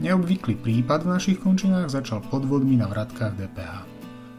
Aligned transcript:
Neobvyklý 0.00 0.56
prípad 0.64 1.04
v 1.04 1.12
našich 1.12 1.38
končinách 1.44 1.92
začal 1.92 2.24
podvodmi 2.24 2.72
na 2.72 2.88
vratkách 2.88 3.36
DPH. 3.36 3.84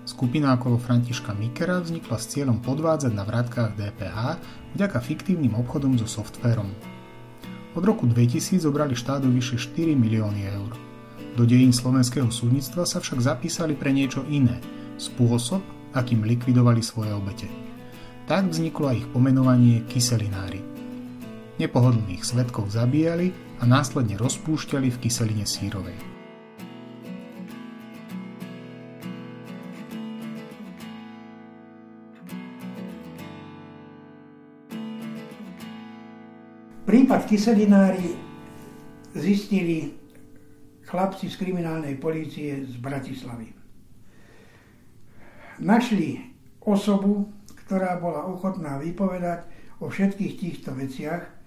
Skupina 0.09 0.57
okolo 0.57 0.81
Františka 0.81 1.37
Mikera 1.37 1.77
vznikla 1.77 2.17
s 2.17 2.33
cieľom 2.33 2.65
podvádzať 2.65 3.13
na 3.13 3.21
vratkách 3.21 3.77
DPH 3.77 4.41
vďaka 4.73 4.97
fiktívnym 4.97 5.53
obchodom 5.61 6.01
so 6.01 6.09
softvérom. 6.09 6.65
Od 7.77 7.83
roku 7.85 8.09
2000 8.09 8.57
zobrali 8.57 8.97
štátu 8.97 9.29
vyše 9.29 9.61
4 9.61 9.93
milióny 9.93 10.49
eur. 10.49 10.73
Do 11.37 11.45
dejín 11.45 11.77
slovenského 11.77 12.33
súdnictva 12.33 12.89
sa 12.89 12.97
však 12.97 13.21
zapísali 13.21 13.77
pre 13.77 13.93
niečo 13.93 14.25
iné, 14.33 14.57
spôsob, 14.97 15.61
akým 15.93 16.25
likvidovali 16.25 16.81
svoje 16.81 17.13
obete. 17.13 17.45
Tak 18.25 18.49
vzniklo 18.49 18.89
aj 18.89 18.97
ich 18.97 19.07
pomenovanie 19.13 19.85
kyselinári. 19.85 20.70
Nepohodlných 21.61 22.25
svetkov 22.25 22.73
zabíjali 22.73 23.29
a 23.61 23.69
následne 23.69 24.17
rozpúšťali 24.17 24.89
v 24.89 24.97
kyseline 24.97 25.45
sírovej. 25.45 25.93
Prípad 36.89 37.29
kyselinári 37.29 38.09
zistili 39.13 39.93
chlapci 40.89 41.29
z 41.29 41.35
kriminálnej 41.37 41.93
policie 42.01 42.65
z 42.65 42.73
Bratislavy. 42.81 43.53
Našli 45.61 46.25
osobu, 46.65 47.29
ktorá 47.53 48.01
bola 48.01 48.25
ochotná 48.25 48.81
vypovedať 48.81 49.45
o 49.77 49.93
všetkých 49.93 50.33
týchto 50.41 50.73
veciach. 50.73 51.40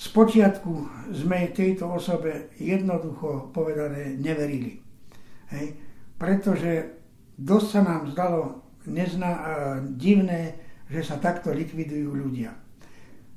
Spočiatku 0.00 0.88
sme 1.12 1.52
tejto 1.52 1.84
osobe 1.92 2.56
jednoducho 2.56 3.52
povedané 3.52 4.16
neverili. 4.16 4.80
Hej? 5.52 5.76
Pretože 6.16 6.96
dosť 7.36 7.68
sa 7.68 7.80
nám 7.84 8.08
zdalo 8.08 8.64
nezna, 8.88 9.32
divné, 9.92 10.56
že 10.88 11.04
sa 11.04 11.20
takto 11.20 11.52
likvidujú 11.52 12.16
ľudia. 12.16 12.56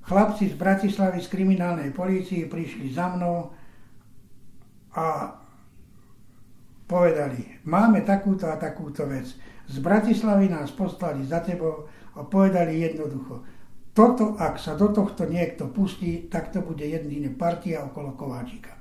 Chlapci 0.08 0.52
z 0.52 0.56
Bratislavy 0.56 1.20
z 1.20 1.28
kriminálnej 1.28 1.92
polície 1.92 2.48
prišli 2.48 2.96
za 2.96 3.12
mnou 3.12 3.52
a 4.96 5.36
povedali, 6.88 7.60
máme 7.68 8.08
takúto 8.08 8.48
a 8.48 8.56
takúto 8.56 9.04
vec. 9.04 9.36
Z 9.68 9.84
Bratislavy 9.84 10.48
nás 10.48 10.72
poslali 10.72 11.28
za 11.28 11.44
tebou 11.44 11.92
a 12.16 12.24
povedali 12.24 12.84
jednoducho, 12.84 13.44
toto, 13.94 14.34
ak 14.42 14.58
sa 14.58 14.74
do 14.74 14.90
tohto 14.90 15.30
niekto 15.30 15.70
pustí, 15.70 16.26
tak 16.26 16.50
to 16.50 16.66
bude 16.66 16.82
jediná 16.82 17.30
partia 17.38 17.86
okolo 17.86 18.18
Kováčika. 18.18 18.74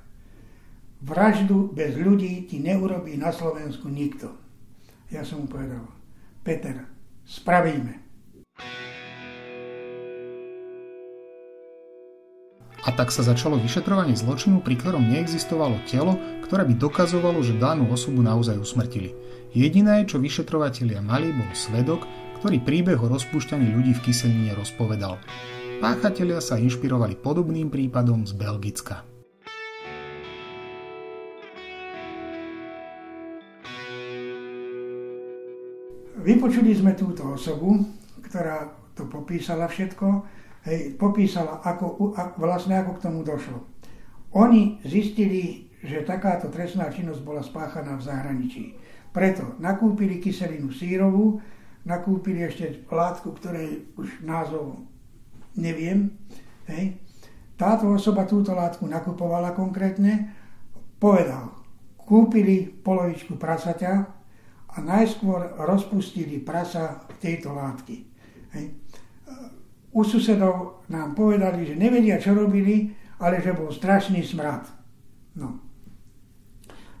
Vraždu 1.05 1.69
bez 1.69 1.93
ľudí 1.93 2.49
ti 2.49 2.57
neurobí 2.57 3.13
na 3.13 3.29
Slovensku 3.29 3.93
nikto. 3.93 4.33
Ja 5.13 5.21
som 5.21 5.45
mu 5.45 5.47
povedal, 5.47 5.85
Peter, 6.41 6.89
spravíme. 7.29 8.01
A 12.83 12.91
tak 12.91 13.15
sa 13.15 13.23
začalo 13.23 13.55
vyšetrovanie 13.61 14.17
zločinu, 14.17 14.59
pri 14.59 14.75
ktorom 14.75 15.07
neexistovalo 15.07 15.79
telo, 15.87 16.19
ktoré 16.43 16.67
by 16.67 16.75
dokazovalo, 16.75 17.39
že 17.39 17.55
danú 17.55 17.87
osobu 17.87 18.19
naozaj 18.19 18.59
usmrtili. 18.59 19.15
Jediné, 19.55 20.03
čo 20.03 20.19
vyšetrovatelia 20.19 20.99
mali, 20.99 21.31
bol 21.31 21.47
svedok, 21.55 22.03
ktorý 22.43 22.59
príbeh 22.59 22.99
o 22.99 23.07
rozpúšťaní 23.07 23.71
ľudí 23.71 23.95
v 23.95 24.03
kyseline 24.03 24.51
rozpovedal. 24.51 25.15
Páchatelia 25.79 26.43
sa 26.43 26.59
inšpirovali 26.59 27.15
podobným 27.15 27.71
prípadom 27.71 28.27
z 28.27 28.35
Belgicka. 28.35 29.07
Vypočuli 36.19 36.75
sme 36.75 36.99
túto 36.99 37.31
osobu, 37.31 37.79
ktorá 38.27 38.75
to 38.91 39.07
popísala 39.07 39.71
všetko 39.71 40.27
hej, 40.67 40.99
popísala, 40.99 41.63
ako, 41.63 42.11
vlastne 42.35 42.75
ako 42.75 42.99
k 42.99 43.03
tomu 43.07 43.23
došlo. 43.23 43.63
Oni 44.35 44.83
zistili, 44.83 45.71
že 45.79 46.03
takáto 46.03 46.51
trestná 46.51 46.91
činnosť 46.91 47.23
bola 47.23 47.39
spáchaná 47.39 47.95
v 47.95 48.03
zahraničí. 48.03 48.75
Preto 49.15 49.55
nakúpili 49.63 50.19
kyselinu 50.19 50.75
sírovú, 50.75 51.39
nakúpili 51.83 52.43
ešte 52.47 52.87
látku, 52.87 53.35
ktorej 53.37 53.91
už 53.99 54.23
názov 54.23 54.83
neviem. 55.59 56.15
Hej. 56.67 56.97
Táto 57.59 57.91
osoba 57.91 58.25
túto 58.25 58.55
látku 58.55 58.87
nakupovala 58.89 59.53
konkrétne, 59.53 60.33
povedal, 60.97 61.53
kúpili 61.99 62.65
polovičku 62.65 63.37
prasaťa 63.37 63.93
a 64.73 64.77
najskôr 64.81 65.59
rozpustili 65.61 66.41
prasa 66.41 67.05
tejto 67.21 67.53
látky. 67.53 67.95
Hej 68.57 68.65
u 69.93 70.01
susedov 70.01 70.85
nám 70.89 71.13
povedali, 71.13 71.69
že 71.69 71.77
nevedia, 71.77 72.17
čo 72.17 72.33
robili, 72.33 72.89
ale 73.21 73.39
že 73.39 73.53
bol 73.53 73.69
strašný 73.69 74.25
smrad. 74.25 74.65
No. 75.37 75.61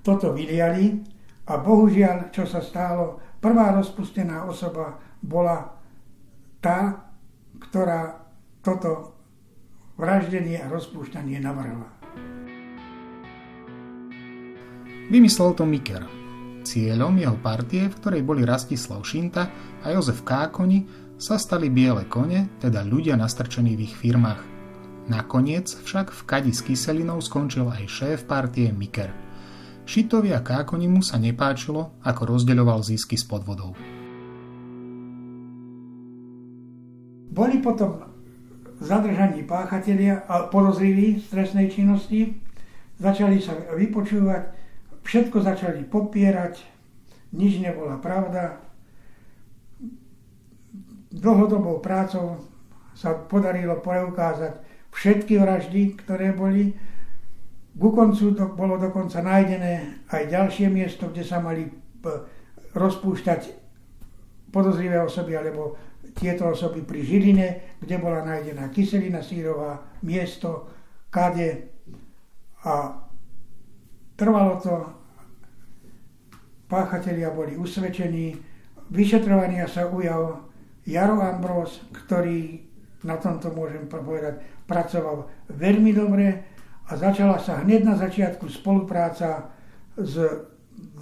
Toto 0.05 0.31
vyliali 0.37 1.01
a 1.49 1.57
bohužiaľ, 1.57 2.29
čo 2.29 2.45
sa 2.45 2.61
stalo, 2.61 3.17
prvá 3.43 3.75
rozpustená 3.75 4.47
osoba 4.47 5.03
bola 5.19 5.75
tá, 6.63 7.11
ktorá 7.59 8.23
toto 8.63 9.19
vraždenie 9.99 10.63
a 10.63 10.71
rozpúšťanie 10.71 11.43
navrhla. 11.43 11.91
Vymyslel 15.11 15.51
to 15.59 15.67
Miker. 15.67 16.07
Cieľom 16.63 17.19
jeho 17.19 17.35
partie, 17.43 17.91
v 17.91 17.97
ktorej 17.99 18.23
boli 18.23 18.47
Rastislav 18.47 19.03
Šinta 19.03 19.51
a 19.83 19.91
Jozef 19.91 20.23
Kákoni, 20.23 21.03
sa 21.19 21.35
stali 21.35 21.67
biele 21.67 22.07
kone, 22.07 22.55
teda 22.63 22.87
ľudia 22.87 23.19
nastrčení 23.19 23.75
v 23.75 23.91
ich 23.91 23.95
firmách. 23.99 24.41
Nakoniec 25.11 25.67
však 25.83 26.15
v 26.15 26.21
kadi 26.23 26.51
s 26.55 26.63
kyselinou 26.63 27.19
skončil 27.19 27.67
aj 27.67 27.83
šéf 27.91 28.19
partie 28.23 28.71
Miker. 28.71 29.11
Šitovi 29.83 30.31
a 30.31 30.39
Kákonimu 30.39 31.03
sa 31.03 31.19
nepáčilo, 31.19 31.99
ako 32.07 32.35
rozdeľoval 32.35 32.79
zisky 32.87 33.19
s 33.19 33.27
podvodou. 33.27 33.75
Boli 37.33 37.59
potom 37.59 37.99
zadržaní 38.79 39.43
páchatelia 39.43 40.23
a 40.29 40.47
podozriví 40.47 41.19
z 41.19 41.25
trestnej 41.27 41.67
činnosti, 41.67 42.39
začali 43.01 43.43
sa 43.43 43.57
vypočúvať, 43.75 44.53
všetko 45.03 45.37
začali 45.43 45.81
popierať, 45.83 46.63
nič 47.35 47.59
nebola 47.59 47.99
pravda, 47.99 48.63
dlhodobou 51.13 51.83
prácou 51.83 52.41
sa 52.93 53.13
podarilo 53.13 53.81
preukázať 53.81 54.57
všetky 54.93 55.41
vraždy, 55.41 55.81
ktoré 56.05 56.33
boli. 56.33 56.73
Ku 57.73 57.89
koncu 57.89 58.37
to 58.37 58.53
bolo 58.53 58.77
dokonca 58.77 59.17
nájdené 59.25 60.05
aj 60.13 60.29
ďalšie 60.29 60.69
miesto, 60.69 61.09
kde 61.09 61.25
sa 61.25 61.41
mali 61.41 61.65
rozpúšťať 62.77 63.41
podozrivé 64.53 65.01
osoby 65.01 65.33
alebo 65.33 65.73
tieto 66.13 66.53
osoby 66.53 66.85
pri 66.85 67.01
Žiline, 67.01 67.47
kde 67.81 67.95
bola 67.97 68.21
nájdená 68.21 68.69
kyselina 68.69 69.25
sírová, 69.25 69.81
miesto, 70.05 70.69
kade. 71.09 71.73
A 72.61 73.01
trvalo 74.13 74.61
to, 74.61 74.75
páchatelia 76.69 77.33
boli 77.33 77.57
usvedčení, 77.57 78.37
vyšetrovania 78.93 79.65
sa 79.65 79.89
ujal 79.89 80.45
Jaro 80.85 81.17
Ambros, 81.25 81.81
ktorý, 81.89 82.61
na 83.01 83.17
tomto 83.17 83.49
môžem 83.49 83.89
povedať, 83.89 84.45
pracoval 84.69 85.25
veľmi 85.49 85.91
dobre 85.97 86.52
a 86.83 86.91
začala 86.99 87.39
sa 87.39 87.63
hneď 87.63 87.81
na 87.87 87.95
začiatku 87.95 88.51
spolupráca 88.51 89.51
s 89.95 90.15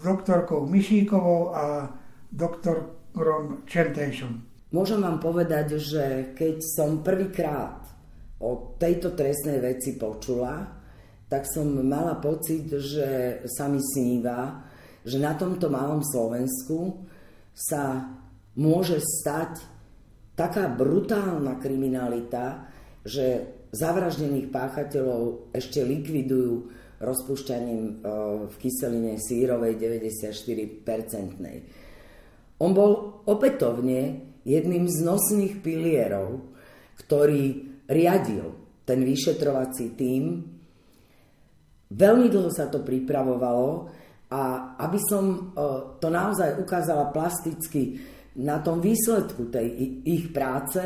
doktorkou 0.04 0.70
Mišíkovou 0.70 1.56
a 1.56 1.90
doktorom 2.30 3.66
Čentejšom. 3.66 4.32
Môžem 4.72 5.04
vám 5.04 5.20
povedať, 5.20 5.76
že 5.82 6.32
keď 6.38 6.56
som 6.64 7.04
prvýkrát 7.04 7.84
o 8.40 8.78
tejto 8.80 9.12
trestnej 9.14 9.60
veci 9.60 10.00
počula, 10.00 10.80
tak 11.28 11.48
som 11.48 11.68
mala 11.84 12.20
pocit, 12.20 12.68
že 12.68 13.42
sa 13.48 13.68
mi 13.72 13.80
sníva, 13.80 14.68
že 15.04 15.18
na 15.20 15.36
tomto 15.36 15.72
malom 15.72 16.04
Slovensku 16.04 17.08
sa 17.52 18.16
môže 18.56 19.00
stať 19.00 19.64
taká 20.36 20.72
brutálna 20.72 21.60
kriminalita, 21.60 22.68
že 23.04 23.61
zavraždených 23.72 24.52
páchateľov 24.52 25.52
ešte 25.56 25.84
likvidujú 25.84 26.72
rozpúšťaním 27.02 27.84
e, 27.84 27.94
v 28.52 28.56
kyseline 28.62 29.18
sírovej 29.18 29.80
94-percentnej. 29.80 31.58
On 32.62 32.72
bol 32.76 33.24
opätovne 33.26 34.22
jedným 34.46 34.86
z 34.86 34.98
nosných 35.02 35.66
pilierov, 35.66 36.54
ktorý 37.02 37.74
riadil 37.90 38.54
ten 38.86 39.02
vyšetrovací 39.02 39.98
tím 39.98 40.46
veľmi 41.92 42.32
dlho 42.32 42.50
sa 42.52 42.72
to 42.72 42.80
pripravovalo 42.80 43.92
a 44.32 44.42
aby 44.80 45.00
som 45.04 45.24
e, 45.28 45.38
to 46.00 46.08
naozaj 46.08 46.56
ukázala 46.56 47.12
plasticky 47.12 48.00
na 48.40 48.64
tom 48.64 48.80
výsledku 48.80 49.52
tej 49.52 49.68
ich 50.08 50.32
práce, 50.32 50.80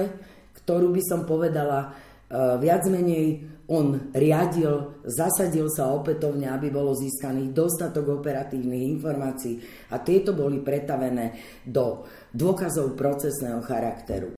ktorú 0.66 0.90
by 0.90 1.02
som 1.06 1.30
povedala 1.30 1.94
viac 2.34 2.84
menej 2.90 3.56
on 3.66 4.14
riadil, 4.14 5.02
zasadil 5.10 5.66
sa 5.74 5.90
opätovne, 5.90 6.46
aby 6.54 6.70
bolo 6.70 6.94
získaných 6.94 7.50
dostatok 7.50 8.22
operatívnych 8.22 8.84
informácií 8.94 9.58
a 9.90 9.98
tieto 9.98 10.38
boli 10.38 10.62
pretavené 10.62 11.34
do 11.66 12.06
dôkazov 12.30 12.94
procesného 12.94 13.66
charakteru. 13.66 14.38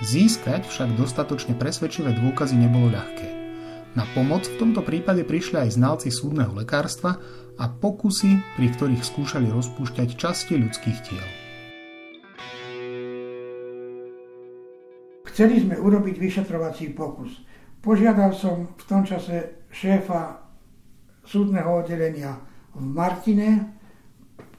Získať 0.00 0.64
však 0.64 0.96
dostatočne 0.96 1.60
presvedčivé 1.60 2.16
dôkazy 2.16 2.56
nebolo 2.56 2.88
ľahké. 2.88 3.28
Na 3.92 4.08
pomoc 4.16 4.48
v 4.48 4.56
tomto 4.56 4.80
prípade 4.80 5.28
prišli 5.28 5.68
aj 5.68 5.76
znalci 5.76 6.08
súdneho 6.08 6.56
lekárstva 6.56 7.20
a 7.60 7.68
pokusy, 7.68 8.40
pri 8.56 8.72
ktorých 8.72 9.04
skúšali 9.04 9.52
rozpúšťať 9.52 10.08
časti 10.16 10.56
ľudských 10.56 10.98
tiel. 11.04 11.49
Chceli 15.40 15.64
sme 15.64 15.80
urobiť 15.80 16.20
vyšetrovací 16.20 16.92
pokus. 16.92 17.40
Požiadal 17.80 18.36
som 18.36 18.76
v 18.76 18.84
tom 18.84 19.08
čase 19.08 19.64
šéfa 19.72 20.36
súdneho 21.24 21.80
oddelenia 21.80 22.36
v 22.76 22.84
Martine, 22.84 23.72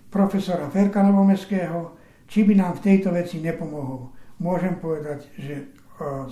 profesora 0.09 0.65
Ferka 0.73 1.05
Novomeského, 1.05 1.93
či 2.25 2.49
by 2.49 2.57
nám 2.57 2.81
v 2.81 2.83
tejto 2.89 3.13
veci 3.13 3.45
nepomohol. 3.45 4.09
Môžem 4.41 4.81
povedať, 4.81 5.29
že 5.37 5.53
e, 5.53 5.65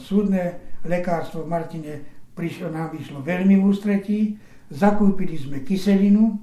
súdne 0.01 0.57
lekárstvo 0.81 1.45
v 1.45 1.51
Martine 1.53 1.93
prišlo, 2.33 2.73
nám 2.73 2.89
vyšlo 2.89 3.21
veľmi 3.21 3.53
v 3.53 3.65
ústretí, 3.69 4.33
zakúpili 4.73 5.37
sme 5.37 5.61
kyselinu, 5.61 6.41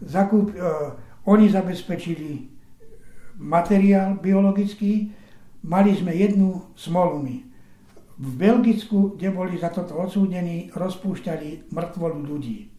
zakúp, 0.00 0.56
uh, 0.56 0.96
oni 1.28 1.52
zabezpečili 1.52 2.48
materiál 3.36 4.16
biologický, 4.24 5.12
mali 5.66 5.92
sme 5.98 6.14
jednu 6.14 6.72
smolumy. 6.78 7.42
V 8.16 8.28
Belgicku, 8.32 9.18
kde 9.18 9.28
boli 9.28 9.60
za 9.60 9.68
toto 9.68 9.98
odsúdení, 10.00 10.72
rozpúšťali 10.72 11.68
mŕtvolu 11.68 12.18
ľudí. 12.24 12.72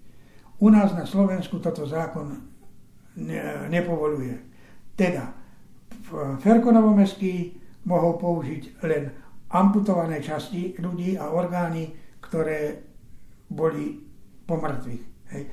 U 0.58 0.74
nás 0.74 0.98
na 0.98 1.06
Slovensku 1.06 1.62
toto 1.62 1.86
zákon 1.86 2.34
ne, 3.22 3.70
nepovoluje. 3.70 4.34
Teda 4.98 5.30
Ferko 6.42 6.74
Novomestský 6.74 7.54
mohol 7.86 8.18
použiť 8.18 8.82
len 8.90 9.14
amputované 9.54 10.18
časti 10.26 10.74
ľudí 10.82 11.14
a 11.22 11.30
orgány, 11.30 11.94
ktoré 12.18 12.82
boli 13.46 14.02
pomrtvých. 14.50 15.04
Hej. 15.38 15.44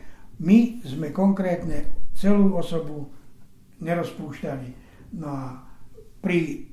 My 0.41 0.81
sme 0.83 1.13
konkrétne 1.13 2.09
celú 2.17 2.57
osobu 2.57 3.13
nerozpúšťali. 3.85 4.69
No 5.21 5.29
a 5.29 5.45
pri 6.25 6.73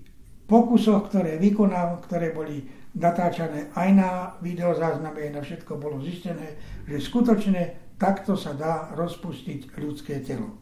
pokusoch, 0.52 1.08
ktoré 1.08 1.40
vykonal, 1.40 2.04
ktoré 2.04 2.36
boli 2.36 2.68
natáčané 3.00 3.72
aj 3.72 3.90
na 3.96 4.10
videozázname, 4.44 5.32
na 5.32 5.40
všetko 5.40 5.80
bolo 5.80 6.04
zistené, 6.04 6.60
že 6.84 7.00
skutočne 7.00 7.96
takto 7.96 8.36
sa 8.36 8.52
dá 8.52 8.92
rozpustiť 9.00 9.72
ľudské 9.80 10.20
telo. 10.20 10.60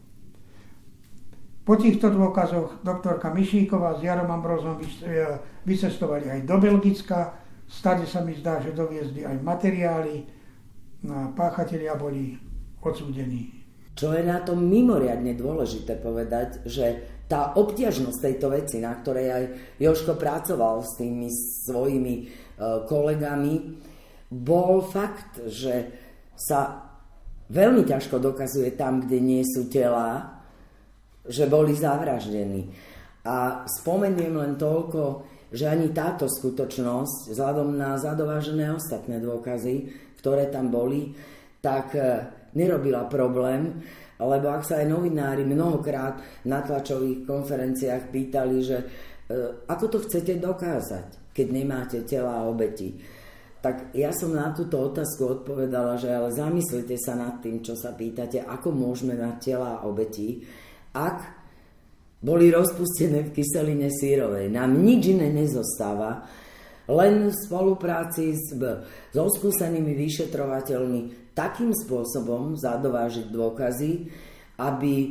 Po 1.66 1.74
týchto 1.74 2.14
dôkazoch 2.14 2.86
doktorka 2.86 3.34
Mišíková 3.34 3.98
s 3.98 4.06
Jarom 4.06 4.30
Ambrozom 4.30 4.78
vycestovali 5.66 6.30
aj 6.30 6.40
do 6.46 6.56
Belgicka, 6.62 7.34
Stade 7.70 8.02
sa 8.02 8.18
mi 8.26 8.34
zdá, 8.34 8.58
že 8.58 8.74
doviezli 8.74 9.22
aj 9.22 9.46
materiály 9.46 10.26
a 11.06 11.30
páchatelia 11.38 11.94
boli 11.94 12.34
odsúdení. 12.82 13.62
Čo 13.94 14.10
je 14.10 14.26
na 14.26 14.42
tom 14.42 14.66
mimoriadne 14.66 15.38
dôležité 15.38 16.02
povedať, 16.02 16.66
že 16.66 16.98
tá 17.30 17.54
obťažnosť 17.54 18.18
tejto 18.18 18.50
veci, 18.50 18.82
na 18.82 18.98
ktorej 18.98 19.26
aj 19.30 19.44
Joško 19.78 20.18
pracoval 20.18 20.82
s 20.82 20.98
tými 20.98 21.30
svojimi 21.30 22.14
e, 22.18 22.24
kolegami, 22.90 23.54
bol 24.34 24.82
fakt, 24.82 25.38
že 25.46 25.74
sa 26.34 26.90
veľmi 27.46 27.86
ťažko 27.86 28.18
dokazuje 28.18 28.74
tam, 28.74 29.06
kde 29.06 29.18
nie 29.22 29.42
sú 29.46 29.70
tela, 29.70 30.42
že 31.22 31.46
boli 31.46 31.78
zavraždení. 31.78 32.66
A 33.22 33.62
spomeniem 33.62 34.34
len 34.34 34.58
toľko, 34.58 35.22
že 35.54 35.70
ani 35.70 35.94
táto 35.94 36.26
skutočnosť, 36.26 37.30
vzhľadom 37.30 37.78
na 37.78 37.94
zadovážené 37.94 38.74
ostatné 38.74 39.22
dôkazy, 39.22 39.86
ktoré 40.18 40.50
tam 40.50 40.74
boli, 40.74 41.14
tak 41.62 41.94
e, 41.94 42.02
nerobila 42.58 43.06
problém, 43.06 43.78
lebo 44.26 44.52
ak 44.52 44.62
sa 44.68 44.84
aj 44.84 44.86
novinári 44.92 45.42
mnohokrát 45.48 46.44
na 46.44 46.60
tlačových 46.60 47.24
konferenciách 47.24 48.12
pýtali, 48.12 48.56
že 48.60 48.78
e, 48.80 48.86
ako 49.64 49.84
to 49.88 49.98
chcete 50.04 50.36
dokázať, 50.36 51.32
keď 51.32 51.46
nemáte 51.48 51.98
tela 52.04 52.44
a 52.44 52.46
obeti, 52.48 53.00
tak 53.60 53.92
ja 53.92 54.08
som 54.16 54.32
na 54.32 54.56
túto 54.56 54.80
otázku 54.80 55.44
odpovedala, 55.44 56.00
že 56.00 56.08
ale 56.08 56.32
zamyslite 56.32 56.96
sa 56.96 57.12
nad 57.12 57.44
tým, 57.44 57.60
čo 57.60 57.76
sa 57.76 57.92
pýtate, 57.92 58.40
ako 58.40 58.72
môžeme 58.72 59.12
mať 59.20 59.36
tela 59.36 59.76
a 59.76 59.84
obeti, 59.84 60.40
ak 60.96 61.40
boli 62.20 62.52
rozpustené 62.52 63.28
v 63.28 63.32
kyseline 63.36 63.88
sírovej. 63.88 64.52
Nám 64.52 64.76
nič 64.80 65.12
iné 65.12 65.32
nezostáva, 65.32 66.24
len 66.90 67.30
v 67.30 67.36
spolupráci 67.46 68.34
s, 68.34 68.58
so 69.14 69.24
skúsenými 69.30 69.94
vyšetrovateľmi 69.94 71.32
takým 71.32 71.70
spôsobom 71.70 72.58
zadovážiť 72.58 73.30
dôkazy, 73.30 73.92
aby 74.58 74.94
e, 75.00 75.08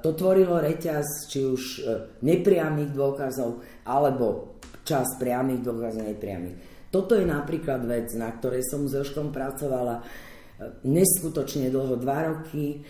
to 0.00 0.10
tvorilo 0.16 0.58
reťaz 0.58 1.30
či 1.30 1.44
už 1.44 1.62
e, 1.62 1.80
nepriamých 2.24 2.90
dôkazov 2.96 3.62
alebo 3.84 4.58
čas 4.82 5.06
priamých 5.20 5.62
dôkazov 5.62 6.02
nepriamých. 6.02 6.88
Toto 6.90 7.18
je 7.18 7.28
napríklad 7.28 7.84
vec, 7.84 8.08
na 8.16 8.32
ktorej 8.32 8.64
som 8.64 8.88
s 8.88 8.96
Joškom 8.96 9.30
pracovala 9.30 10.00
e, 10.00 10.04
neskutočne 10.88 11.68
dlho, 11.68 12.00
dva 12.00 12.32
roky 12.32 12.80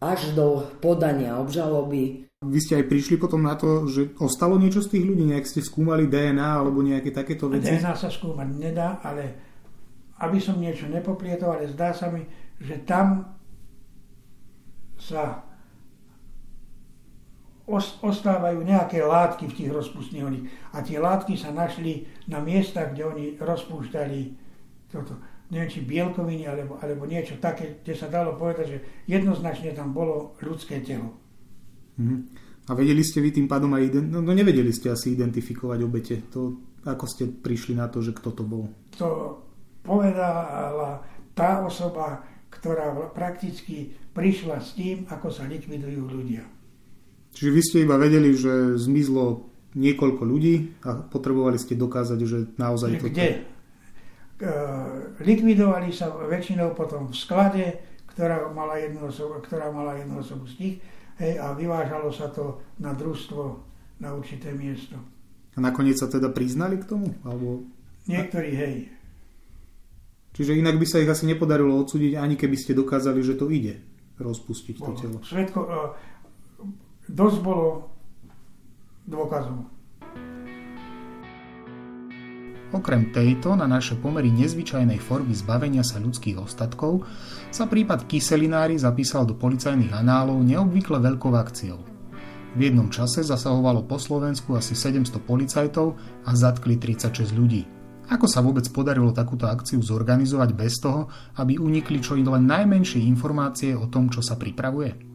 až 0.00 0.32
do 0.32 0.64
podania 0.80 1.36
obžaloby. 1.36 2.24
Vy 2.40 2.58
ste 2.64 2.80
aj 2.80 2.88
prišli 2.88 3.20
potom 3.20 3.44
na 3.44 3.52
to, 3.52 3.84
že 3.84 4.16
ostalo 4.16 4.56
niečo 4.56 4.80
z 4.80 4.96
tých 4.96 5.04
ľudí, 5.04 5.28
nejak 5.28 5.44
ste 5.44 5.60
skúmali 5.60 6.08
DNA 6.08 6.40
alebo 6.40 6.80
nejaké 6.80 7.12
takéto 7.12 7.52
veci? 7.52 7.68
DNA 7.68 7.92
sa 7.92 8.08
skúmať 8.08 8.48
nedá, 8.56 8.96
ale 9.04 9.36
aby 10.24 10.40
som 10.40 10.56
niečo 10.56 10.88
nepoplietol, 10.88 11.60
ale 11.60 11.68
zdá 11.68 11.92
sa 11.92 12.08
mi, 12.08 12.24
že 12.56 12.80
tam 12.88 13.36
sa 14.96 15.44
ostávajú 18.00 18.66
nejaké 18.66 19.04
látky 19.04 19.46
v 19.46 19.56
tých 19.56 19.70
rozpustných 19.70 20.48
a 20.74 20.82
tie 20.82 20.98
látky 20.98 21.38
sa 21.38 21.54
našli 21.54 22.02
na 22.26 22.42
miestach, 22.42 22.90
kde 22.90 23.04
oni 23.06 23.24
rozpúšťali 23.38 24.20
toto 24.90 25.14
neviem, 25.50 25.70
či 25.70 25.82
bielkoviny 25.82 26.46
alebo, 26.46 26.78
alebo 26.78 27.04
niečo 27.04 27.36
také, 27.42 27.82
kde 27.82 27.94
sa 27.98 28.06
dalo 28.06 28.38
povedať, 28.38 28.66
že 28.70 28.78
jednoznačne 29.10 29.74
tam 29.74 29.90
bolo 29.90 30.38
ľudské 30.38 30.78
telo. 30.80 31.18
Mm-hmm. 31.98 32.20
A 32.70 32.78
vedeli 32.78 33.02
ste 33.02 33.18
vy 33.18 33.34
tým 33.34 33.50
pádom 33.50 33.74
aj, 33.74 33.98
no, 33.98 34.22
no 34.22 34.30
nevedeli 34.30 34.70
ste 34.70 34.94
asi 34.94 35.18
identifikovať 35.18 35.78
obete. 35.82 36.22
To, 36.30 36.54
ako 36.86 37.04
ste 37.10 37.26
prišli 37.26 37.74
na 37.74 37.90
to, 37.90 37.98
že 37.98 38.14
kto 38.14 38.30
to 38.30 38.46
bol? 38.46 38.70
To 39.02 39.42
povedala 39.82 41.02
tá 41.34 41.66
osoba, 41.66 42.22
ktorá 42.46 42.94
prakticky 43.10 43.90
prišla 44.14 44.62
s 44.62 44.78
tým, 44.78 45.02
ako 45.10 45.34
sa 45.34 45.50
likvidujú 45.50 46.02
ľudia. 46.06 46.46
Čiže 47.34 47.50
vy 47.50 47.60
ste 47.62 47.78
iba 47.86 47.98
vedeli, 47.98 48.34
že 48.34 48.78
zmizlo 48.78 49.50
niekoľko 49.74 50.22
ľudí 50.26 50.82
a 50.82 50.98
potrebovali 50.98 51.58
ste 51.58 51.78
dokázať, 51.78 52.18
že 52.26 52.38
naozaj 52.58 52.98
to... 52.98 53.06
Kde? 53.06 53.59
Likvidovali 55.20 55.92
sa 55.92 56.08
väčšinou 56.10 56.72
potom 56.72 57.12
v 57.12 57.16
sklade, 57.16 57.66
ktorá 58.08 58.48
mala 58.50 58.80
jednu 58.80 59.08
osobu, 59.08 59.40
ktorá 59.44 59.68
mala 59.68 60.00
jednu 60.00 60.20
osobu 60.20 60.48
z 60.48 60.54
nich 60.58 60.76
hej, 61.20 61.36
a 61.36 61.52
vyvážalo 61.52 62.08
sa 62.10 62.32
to 62.32 62.58
na 62.80 62.96
družstvo 62.96 63.42
na 64.00 64.16
určité 64.16 64.56
miesto. 64.56 64.96
A 65.54 65.58
nakoniec 65.60 66.00
sa 66.00 66.08
teda 66.08 66.32
priznali 66.32 66.80
k 66.80 66.88
tomu? 66.88 67.12
Alebo... 67.20 67.68
Niektorí, 68.08 68.50
hej. 68.56 68.74
Čiže 70.32 70.56
inak 70.56 70.80
by 70.80 70.86
sa 70.88 71.04
ich 71.04 71.10
asi 71.10 71.28
nepodarilo 71.28 71.76
odsúdiť, 71.76 72.16
ani 72.16 72.40
keby 72.40 72.56
ste 72.56 72.72
dokázali, 72.72 73.20
že 73.20 73.36
to 73.36 73.52
ide 73.52 73.82
rozpustiť 74.16 74.76
to 74.80 74.92
telo. 74.96 75.18
Svetko, 75.20 75.60
uh, 75.64 75.92
dosť 77.08 77.38
bolo 77.44 77.92
dôkazov. 79.04 79.68
Okrem 82.70 83.10
tejto 83.10 83.58
na 83.58 83.66
naše 83.66 83.98
pomery 83.98 84.30
nezvyčajnej 84.30 85.02
formy 85.02 85.34
zbavenia 85.34 85.82
sa 85.82 85.98
ľudských 85.98 86.38
ostatkov 86.38 87.02
sa 87.50 87.66
prípad 87.66 88.06
Kyselinári 88.06 88.78
zapísal 88.78 89.26
do 89.26 89.34
policajných 89.34 89.90
análov 89.90 90.38
neobvykle 90.46 91.02
veľkou 91.02 91.34
akciou. 91.34 91.82
V 92.54 92.58
jednom 92.62 92.86
čase 92.86 93.26
zasahovalo 93.26 93.86
po 93.90 93.98
Slovensku 93.98 94.54
asi 94.54 94.78
700 94.78 95.18
policajtov 95.18 95.98
a 96.26 96.30
zatkli 96.34 96.78
36 96.78 97.34
ľudí. 97.34 97.66
Ako 98.10 98.26
sa 98.26 98.42
vôbec 98.42 98.66
podarilo 98.70 99.14
takúto 99.14 99.46
akciu 99.46 99.78
zorganizovať 99.82 100.50
bez 100.54 100.82
toho, 100.82 101.06
aby 101.38 101.58
unikli 101.58 102.02
čo 102.02 102.18
len 102.18 102.46
najmenšie 102.46 103.02
informácie 103.06 103.74
o 103.74 103.86
tom, 103.86 104.10
čo 104.10 104.18
sa 104.18 104.34
pripravuje? 104.34 105.10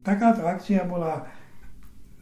Takáto 0.00 0.48
akcia 0.48 0.84
bola 0.88 1.28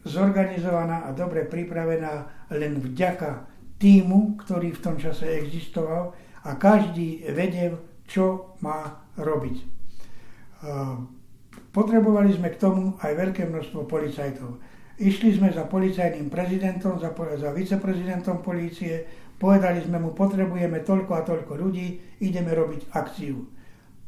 zorganizovaná 0.05 1.07
a 1.07 1.15
dobre 1.15 1.43
pripravená 1.47 2.47
len 2.55 2.79
vďaka 2.79 3.47
týmu, 3.79 4.39
ktorý 4.43 4.75
v 4.75 4.83
tom 4.83 4.95
čase 4.99 5.39
existoval 5.39 6.15
a 6.43 6.55
každý 6.55 7.23
vedel, 7.31 7.79
čo 8.07 8.55
má 8.63 9.07
robiť. 9.19 9.57
Potrebovali 11.71 12.33
sme 12.35 12.51
k 12.51 12.59
tomu 12.59 12.97
aj 12.99 13.11
veľké 13.15 13.47
množstvo 13.47 13.85
policajtov. 13.87 14.59
Išli 14.99 15.39
sme 15.39 15.47
za 15.55 15.63
policajným 15.63 16.27
prezidentom, 16.27 16.99
za, 16.99 17.15
za 17.15 17.49
viceprezidentom 17.55 18.43
polície, 18.43 19.07
povedali 19.39 19.79
sme 19.79 19.95
mu, 19.95 20.11
potrebujeme 20.11 20.83
toľko 20.83 21.11
a 21.15 21.23
toľko 21.23 21.55
ľudí, 21.55 22.19
ideme 22.19 22.51
robiť 22.51 22.91
akciu. 22.91 23.47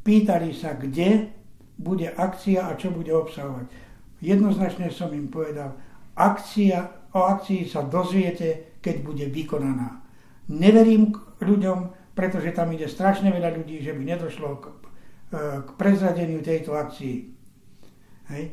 Pýtali 0.03 0.51
sa, 0.51 0.75
kde 0.75 1.31
bude 1.79 2.11
akcia 2.11 2.67
a 2.67 2.75
čo 2.75 2.91
bude 2.91 3.13
obsahovať. 3.15 3.71
Jednoznačne 4.21 4.93
som 4.93 5.09
im 5.11 5.27
povedal, 5.27 5.73
akcia, 6.13 7.09
o 7.17 7.25
akcii 7.25 7.65
sa 7.65 7.83
dozviete, 7.83 8.77
keď 8.79 8.95
bude 9.01 9.25
vykonaná. 9.27 10.01
Neverím 10.53 11.11
ľuďom, 11.41 12.13
pretože 12.13 12.53
tam 12.53 12.71
ide 12.71 12.85
strašne 12.85 13.33
veľa 13.33 13.57
ľudí, 13.57 13.81
že 13.81 13.97
by 13.97 14.01
nedošlo 14.05 14.49
k, 14.61 14.65
e, 14.67 14.73
k 15.65 15.69
prezradeniu 15.75 16.39
tejto 16.45 16.77
akcii. 16.77 17.17
Hej. 18.31 18.43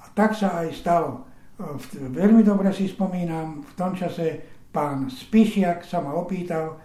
A 0.00 0.04
tak 0.16 0.32
sa 0.34 0.64
aj 0.64 0.72
stalo 0.72 1.34
veľmi 1.94 2.42
dobre 2.42 2.74
si 2.74 2.90
spomínam, 2.90 3.62
v 3.62 3.72
tom 3.78 3.94
čase 3.94 4.42
pán 4.74 5.06
Spišiak 5.06 5.86
sa 5.86 6.02
ma 6.02 6.14
opýtal, 6.14 6.82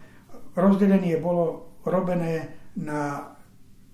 rozdelenie 0.54 1.18
bolo 1.18 1.78
robené 1.86 2.70
na 2.78 3.34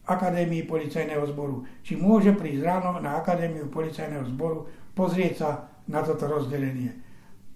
Akadémii 0.06 0.70
policajného 0.70 1.26
zboru. 1.34 1.66
Či 1.82 1.98
môže 1.98 2.34
prísť 2.38 2.62
ráno 2.62 3.02
na 3.02 3.18
Akadémiu 3.18 3.70
policajného 3.70 4.26
zboru 4.30 4.70
pozrieť 4.94 5.34
sa 5.38 5.50
na 5.90 6.02
toto 6.06 6.30
rozdelenie. 6.30 6.94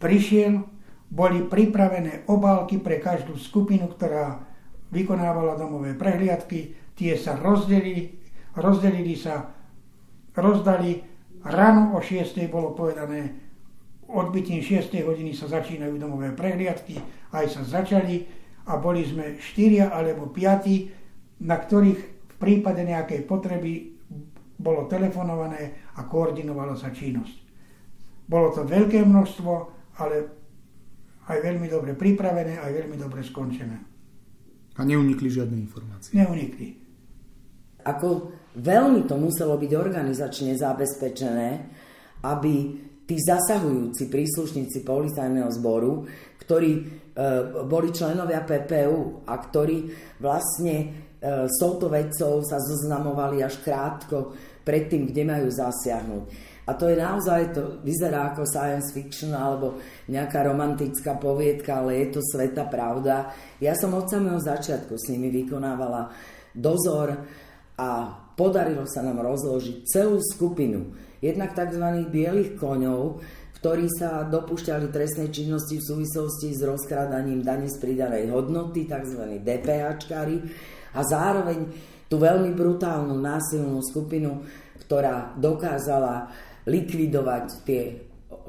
Prišiel, 0.01 0.65
boli 1.09 1.45
pripravené 1.45 2.29
obálky 2.29 2.77
pre 2.77 3.01
každú 3.01 3.33
skupinu, 3.37 3.89
ktorá 3.89 4.45
vykonávala 4.93 5.57
domové 5.57 5.97
prehliadky, 5.97 6.77
tie 6.93 7.17
sa 7.17 7.37
rozdelili, 7.37 8.17
rozdelili 8.53 9.17
sa, 9.17 9.49
rozdali 10.37 11.09
Ráno 11.39 11.95
o 11.95 12.03
6. 12.03 12.35
bolo 12.51 12.75
povedané, 12.75 13.31
odbytím 14.11 14.59
6. 14.59 14.91
hodiny 15.07 15.31
sa 15.31 15.47
začínajú 15.47 15.95
domové 15.95 16.35
prehliadky, 16.35 16.99
aj 17.31 17.45
sa 17.47 17.61
začali 17.63 18.27
a 18.67 18.75
boli 18.75 19.07
sme 19.07 19.39
4 19.39 19.87
alebo 19.87 20.27
5, 20.27 21.47
na 21.47 21.55
ktorých 21.55 22.18
prípade 22.39 22.87
nejakej 22.87 23.27
potreby 23.27 23.99
bolo 24.59 24.87
telefonované 24.87 25.91
a 25.95 26.03
koordinovalo 26.07 26.75
sa 26.75 26.91
činnosť. 26.91 27.35
Bolo 28.27 28.51
to 28.51 28.67
veľké 28.67 29.03
množstvo, 29.03 29.51
ale 29.99 30.15
aj 31.29 31.37
veľmi 31.39 31.67
dobre 31.69 31.93
pripravené, 31.95 32.59
aj 32.59 32.71
veľmi 32.73 32.97
dobre 32.99 33.21
skončené. 33.23 33.77
A 34.75 34.81
neunikli 34.87 35.27
žiadne 35.27 35.59
informácie? 35.59 36.15
Neunikli. 36.15 36.79
Ako 37.83 38.31
veľmi 38.59 39.07
to 39.07 39.15
muselo 39.15 39.55
byť 39.55 39.71
organizačne 39.75 40.55
zabezpečené, 40.55 41.49
aby 42.23 42.55
tí 43.07 43.15
zasahujúci 43.17 44.05
príslušníci 44.11 44.85
policajného 44.85 45.49
zboru, 45.49 46.05
ktorí 46.45 46.71
e, 46.77 46.81
boli 47.65 47.89
členovia 47.89 48.45
PPU 48.45 49.25
a 49.25 49.33
ktorí 49.41 49.89
vlastne 50.21 51.08
s 51.23 51.55
touto 51.59 51.91
vecou 51.91 52.39
sa 52.47 52.57
zoznamovali 52.63 53.43
až 53.43 53.59
krátko 53.59 54.31
pred 54.63 54.87
tým, 54.87 55.11
kde 55.11 55.23
majú 55.27 55.47
zasiahnuť. 55.51 56.23
A 56.69 56.77
to 56.77 56.85
je 56.85 57.01
naozaj, 57.01 57.49
to 57.49 57.81
vyzerá 57.81 58.29
ako 58.29 58.45
science 58.45 58.93
fiction 58.93 59.33
alebo 59.33 59.81
nejaká 60.05 60.45
romantická 60.45 61.17
poviedka, 61.17 61.81
ale 61.81 62.05
je 62.05 62.07
to 62.13 62.21
sveta 62.21 62.69
pravda. 62.69 63.33
Ja 63.57 63.73
som 63.73 63.97
od 63.97 64.05
samého 64.05 64.37
začiatku 64.37 64.93
s 64.93 65.09
nimi 65.09 65.33
vykonávala 65.33 66.13
dozor 66.53 67.25
a 67.73 67.89
podarilo 68.37 68.85
sa 68.85 69.01
nám 69.01 69.17
rozložiť 69.25 69.89
celú 69.89 70.21
skupinu 70.21 70.93
jednak 71.25 71.57
tzv. 71.57 72.05
bielých 72.05 72.53
koňov, 72.61 73.17
ktorí 73.59 73.89
sa 73.91 74.23
dopúšťali 74.29 74.87
trestnej 74.93 75.33
činnosti 75.33 75.81
v 75.81 75.87
súvislosti 75.89 76.53
s 76.53 76.61
rozkrádaním 76.63 77.43
dane 77.43 77.67
z 77.67 77.75
pridanej 77.81 78.31
hodnoty, 78.31 78.85
tzv. 78.85 79.41
DPHčkári, 79.41 80.37
a 80.93 80.99
zároveň 81.05 81.69
tú 82.09 82.17
veľmi 82.17 82.53
brutálnu 82.57 83.13
násilnú 83.17 83.79
skupinu, 83.85 84.41
ktorá 84.85 85.37
dokázala 85.37 86.29
likvidovať 86.65 87.45
tie, 87.65 87.81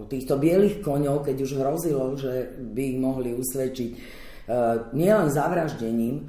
týchto 0.08 0.40
bielých 0.40 0.80
koňov, 0.80 1.28
keď 1.28 1.36
už 1.44 1.52
hrozilo, 1.60 2.16
že 2.16 2.56
by 2.56 2.82
ich 2.96 2.98
mohli 3.00 3.36
usvedčiť 3.36 3.90
e, 3.92 3.98
nielen 4.96 5.28
zavraždením, 5.28 6.24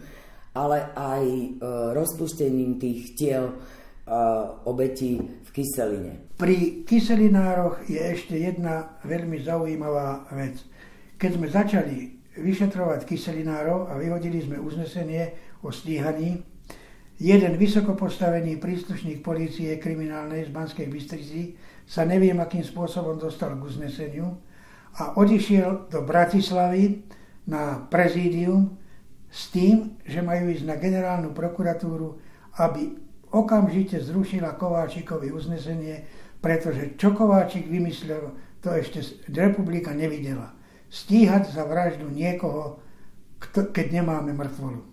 ale 0.52 0.92
aj 0.92 1.24
e, 1.24 1.48
rozpustením 1.96 2.76
tých 2.76 3.16
tiel 3.16 3.56
obetí 4.66 5.22
v 5.22 5.50
kyseline. 5.56 6.36
Pri 6.36 6.84
kyselinároch 6.84 7.86
je 7.88 8.02
ešte 8.02 8.36
jedna 8.36 9.00
veľmi 9.08 9.40
zaujímavá 9.40 10.28
vec. 10.36 10.58
Keď 11.16 11.32
sme 11.38 11.48
začali 11.48 11.98
vyšetrovať 12.36 13.08
kyselinárov 13.08 13.88
a 13.88 13.96
vyhodili 13.96 14.42
sme 14.42 14.58
uznesenie 14.58 15.51
o 15.62 15.70
stíhaní, 15.70 16.42
jeden 17.22 17.54
vysoko 17.58 17.94
postavený 17.94 18.58
príslušník 18.58 19.22
policie 19.22 19.78
kriminálnej 19.78 20.50
z 20.50 20.52
Banskej 20.54 20.90
Bystrici 20.90 21.54
sa 21.86 22.02
neviem 22.02 22.38
akým 22.42 22.66
spôsobom 22.66 23.22
dostal 23.22 23.54
k 23.58 23.66
uzneseniu 23.66 24.42
a 24.98 25.16
odišiel 25.16 25.88
do 25.88 26.02
Bratislavy 26.02 27.06
na 27.46 27.86
prezídium 27.88 28.78
s 29.32 29.54
tým, 29.54 29.96
že 30.04 30.20
majú 30.20 30.52
ísť 30.52 30.66
na 30.68 30.76
generálnu 30.76 31.32
prokuratúru, 31.32 32.20
aby 32.60 32.98
okamžite 33.32 34.02
zrušila 34.04 34.60
Kováčikovi 34.60 35.32
uznesenie, 35.32 36.04
pretože 36.44 37.00
čo 37.00 37.16
Kováčik 37.16 37.70
vymyslel, 37.72 38.36
to 38.60 38.76
ešte 38.76 39.02
republika 39.32 39.96
nevidela. 39.96 40.52
Stíhať 40.92 41.56
za 41.56 41.64
vraždu 41.64 42.12
niekoho, 42.12 42.84
keď 43.72 44.04
nemáme 44.04 44.36
mŕtvolu. 44.36 44.92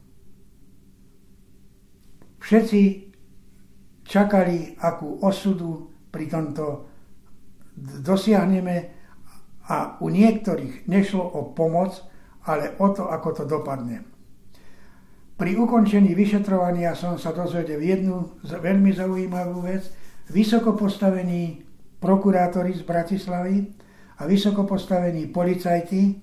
Všetci 2.48 2.80
čakali, 4.08 4.80
akú 4.80 5.20
osudu 5.20 5.92
pri 6.08 6.32
tomto 6.32 6.88
dosiahneme 8.00 8.76
a 9.68 10.00
u 10.00 10.08
niektorých 10.08 10.88
nešlo 10.88 11.28
o 11.28 11.52
pomoc, 11.52 12.00
ale 12.48 12.72
o 12.80 12.88
to, 12.96 13.04
ako 13.04 13.28
to 13.36 13.44
dopadne. 13.44 14.00
Pri 15.36 15.60
ukončení 15.60 16.16
vyšetrovania 16.16 16.96
som 16.96 17.20
sa 17.20 17.36
dozvedel 17.36 17.84
jednu 17.84 18.40
veľmi 18.40 18.96
zaujímavú 18.96 19.68
vec. 19.68 19.84
Vysoko 20.32 20.72
postavení 20.72 21.68
prokurátori 22.00 22.72
z 22.72 22.80
Bratislavy 22.80 23.60
a 24.16 24.24
vysoko 24.24 24.64
postavení 24.64 25.28
policajti 25.28 26.16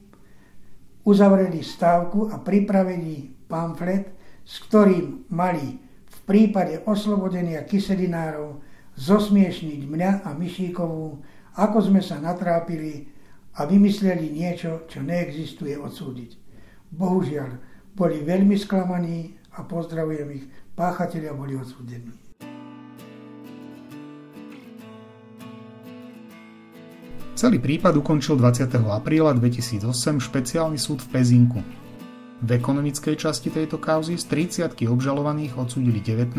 uzavreli 1.05 1.62
stávku 1.62 2.34
a 2.34 2.41
pripravili 2.41 3.46
pamflet, 3.46 4.10
s 4.41 4.58
ktorým 4.65 5.29
mali 5.29 5.85
prípade 6.25 6.82
oslobodenia 6.89 7.62
kyselinárov 7.63 8.62
zosmiešniť 8.98 9.82
mňa 9.86 10.12
a 10.25 10.34
Myšíkovú, 10.34 11.22
ako 11.55 11.77
sme 11.79 12.01
sa 12.01 12.20
natrápili 12.20 13.08
a 13.55 13.63
vymysleli 13.63 14.34
niečo, 14.34 14.84
čo 14.91 15.00
neexistuje 15.00 15.79
odsúdiť. 15.79 16.36
Bohužiaľ, 16.91 17.75
boli 17.96 18.20
veľmi 18.27 18.60
sklamaní 18.60 19.39
a 19.55 19.63
pozdravujem 19.63 20.29
ich. 20.36 20.46
Páchatelia 20.75 21.32
boli 21.32 21.55
odsúdení. 21.55 22.12
Celý 27.36 27.60
prípad 27.60 28.00
ukončil 28.00 28.36
20. 28.39 28.67
apríla 28.91 29.36
2008 29.36 29.91
špeciálny 30.24 30.79
súd 30.79 31.03
v 31.03 31.08
Pezinku. 31.15 31.85
V 32.44 32.50
ekonomickej 32.51 33.15
časti 33.15 33.48
tejto 33.48 33.80
kauzy 33.80 34.20
z 34.20 34.27
30 34.68 34.75
obžalovaných 34.92 35.56
odsúdili 35.56 36.04
19 36.04 36.36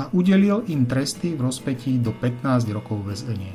a 0.00 0.08
udelil 0.16 0.64
im 0.72 0.88
tresty 0.88 1.36
v 1.36 1.44
rozpetí 1.44 2.00
do 2.00 2.16
15 2.16 2.72
rokov 2.72 3.04
väzenia. 3.04 3.52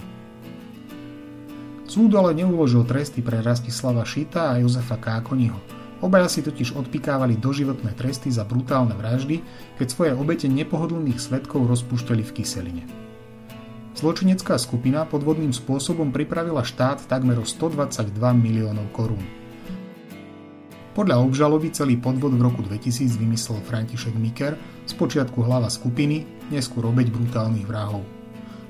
Súd 1.90 2.14
ale 2.14 2.38
neuložil 2.38 2.86
tresty 2.86 3.26
pre 3.26 3.42
Rastislava 3.42 4.06
Šita 4.06 4.54
a 4.54 4.62
Jozefa 4.62 5.02
Kákoniho. 5.02 5.58
Obaja 6.06 6.30
si 6.30 6.46
totiž 6.46 6.78
odpikávali 6.78 7.40
doživotné 7.40 7.98
tresty 7.98 8.30
za 8.30 8.46
brutálne 8.46 8.94
vraždy, 8.94 9.42
keď 9.82 9.88
svoje 9.90 10.12
obete 10.14 10.46
nepohodlných 10.46 11.18
svetkov 11.18 11.66
rozpúšťali 11.66 12.22
v 12.22 12.32
kyseline. 12.36 12.84
Zločinecká 13.96 14.60
skupina 14.60 15.08
podvodným 15.08 15.56
spôsobom 15.56 16.12
pripravila 16.14 16.62
štát 16.68 17.08
takmer 17.10 17.42
o 17.42 17.46
122 17.48 18.12
miliónov 18.38 18.92
korún. 18.92 19.45
Podľa 20.96 21.28
obžaloby 21.28 21.76
celý 21.76 22.00
podvod 22.00 22.40
v 22.40 22.46
roku 22.48 22.64
2000 22.64 23.20
vymyslel 23.20 23.60
František 23.68 24.16
Miker, 24.16 24.56
spočiatku 24.88 25.44
hlava 25.44 25.68
skupiny, 25.68 26.24
neskôr 26.48 26.88
obeď 26.88 27.12
brutálnych 27.12 27.68
vrahov. 27.68 28.08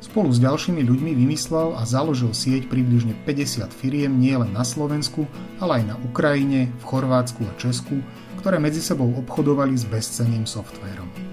Spolu 0.01 0.33
s 0.33 0.41
ďalšími 0.41 0.81
ľuďmi 0.89 1.13
vymyslel 1.21 1.77
a 1.77 1.85
založil 1.85 2.33
sieť 2.33 2.65
približne 2.65 3.13
50 3.29 3.69
firiem 3.69 4.17
nielen 4.17 4.57
na 4.57 4.65
Slovensku, 4.65 5.29
ale 5.61 5.85
aj 5.85 5.93
na 5.93 5.95
Ukrajine, 6.01 6.73
v 6.81 6.83
Chorvátsku 6.89 7.45
a 7.45 7.53
Česku, 7.61 8.01
ktoré 8.41 8.57
medzi 8.57 8.81
sebou 8.81 9.13
obchodovali 9.21 9.77
s 9.77 9.85
bezcenným 9.85 10.49
softvérom. 10.49 11.24